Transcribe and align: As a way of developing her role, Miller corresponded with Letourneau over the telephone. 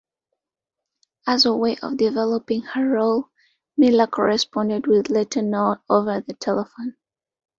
As 1.27 1.45
a 1.45 1.53
way 1.55 1.77
of 1.83 1.97
developing 1.97 2.61
her 2.63 2.89
role, 2.89 3.29
Miller 3.77 4.07
corresponded 4.07 4.87
with 4.87 5.11
Letourneau 5.11 5.77
over 5.91 6.21
the 6.21 6.33
telephone. 6.33 6.97